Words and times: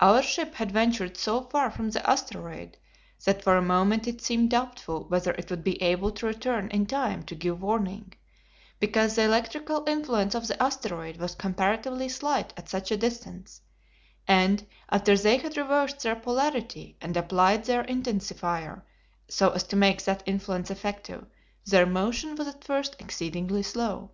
Our 0.00 0.22
ship 0.22 0.54
had 0.54 0.72
ventured 0.72 1.18
so 1.18 1.42
far 1.42 1.70
from 1.70 1.90
the 1.90 2.08
asteroid 2.10 2.78
that 3.26 3.44
for 3.44 3.54
a 3.58 3.60
moment 3.60 4.08
it 4.08 4.22
seemed 4.22 4.48
doubtful 4.48 5.04
whether 5.08 5.32
it 5.32 5.50
would 5.50 5.62
be 5.62 5.76
able 5.82 6.10
to 6.12 6.24
return 6.26 6.70
in 6.70 6.86
time 6.86 7.22
to 7.24 7.34
give 7.34 7.60
warning, 7.60 8.14
because 8.80 9.14
the 9.14 9.24
electrical 9.24 9.84
influence 9.86 10.34
of 10.34 10.46
the 10.48 10.62
asteroid 10.62 11.18
was 11.18 11.34
comparatively 11.34 12.08
slight 12.08 12.54
at 12.56 12.70
such 12.70 12.90
a 12.90 12.96
distance, 12.96 13.60
and, 14.26 14.64
after 14.88 15.18
they 15.18 15.36
had 15.36 15.58
reversed 15.58 16.00
their 16.02 16.16
polarity, 16.16 16.96
and 17.02 17.14
applied 17.18 17.64
their 17.66 17.84
intensifier, 17.84 18.80
so 19.28 19.50
as 19.50 19.64
to 19.64 19.76
make 19.76 20.02
that 20.04 20.22
influence 20.24 20.70
effective, 20.70 21.26
their 21.66 21.84
motion 21.84 22.36
was 22.36 22.48
at 22.48 22.64
first 22.64 22.96
exceedingly 22.98 23.62
slow. 23.62 24.12